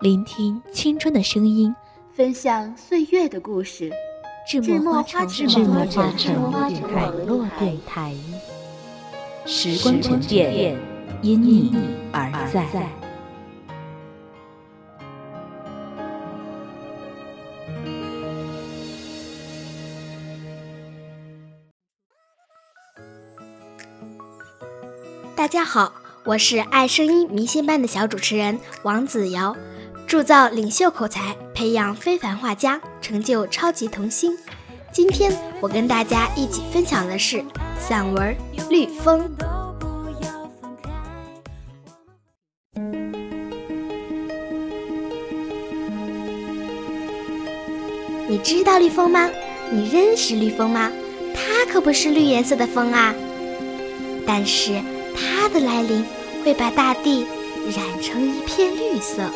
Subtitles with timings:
[0.00, 1.74] 聆听青春的声音，
[2.12, 3.92] 分享岁月的故事。
[4.46, 5.72] 智墨花城
[6.42, 8.12] 网络电台，
[9.46, 10.76] 时光沉淀，
[11.22, 11.72] 因你
[12.12, 12.86] 而在。
[25.34, 25.92] 大家好，
[26.24, 29.56] 我是爱声音明星班的小主持人王子瑶，
[30.14, 34.30] 铸造领袖口才，培养非凡画家，成就超级童星。
[34.92, 37.44] 今天我跟大家一起分享的是
[37.80, 38.32] 散文
[38.70, 39.28] 《绿风》。
[48.28, 49.28] 你知道绿风吗？
[49.72, 50.92] 你认识绿风吗？
[51.34, 53.12] 它可不是绿颜色的风啊，
[54.24, 54.80] 但是。
[55.16, 56.04] 它的来临
[56.44, 57.26] 会把大地
[57.76, 59.28] 染成一片绿色。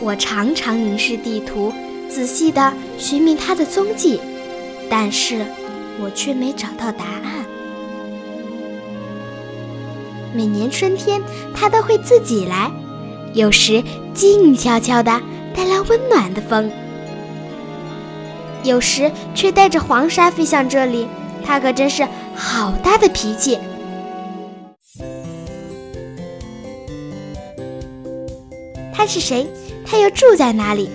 [0.00, 1.72] 我常常凝视地图，
[2.08, 4.20] 仔细地寻觅它的踪迹，
[4.88, 5.44] 但是
[6.00, 7.44] 我却没找到答案。
[10.34, 11.20] 每年春天，
[11.54, 12.70] 它都会自己来，
[13.34, 13.82] 有时
[14.14, 15.20] 静悄悄地
[15.54, 16.70] 带来温暖的风，
[18.62, 21.06] 有时却带着黄沙飞向这里。
[21.44, 22.06] 它可真是。
[22.40, 23.58] 好大的脾气！
[28.98, 29.46] 他是谁？
[29.86, 30.90] 他又住在哪里？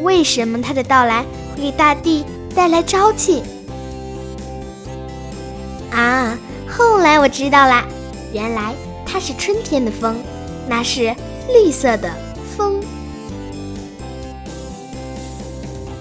[0.00, 1.24] 为什么他的到来
[1.56, 2.24] 会给大地
[2.54, 3.42] 带来朝气？
[5.90, 7.84] 啊，后来我知道啦，
[8.32, 8.72] 原来
[9.04, 10.14] 它是春天的风，
[10.68, 11.12] 那是
[11.52, 12.14] 绿色的
[12.56, 12.80] 风。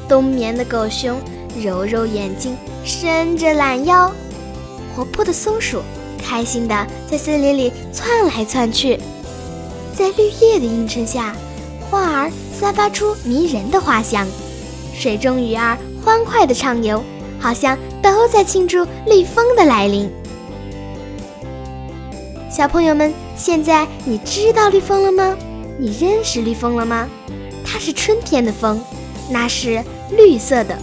[0.07, 1.19] 冬眠的狗熊
[1.59, 4.11] 揉揉眼睛，伸着懒腰。
[4.95, 5.81] 活泼的松鼠
[6.23, 8.99] 开心地在森林里窜来窜去，
[9.95, 11.35] 在绿叶的映衬下，
[11.89, 14.27] 花儿散发出迷人的花香，
[14.93, 17.03] 水中鱼儿欢快地畅游，
[17.39, 20.09] 好像都在庆祝绿风的来临。
[22.49, 25.37] 小朋友们，现在你知道绿风了吗？
[25.77, 27.07] 你认识绿风了吗？
[27.63, 28.81] 它是春天的风，
[29.29, 30.77] 那是绿色的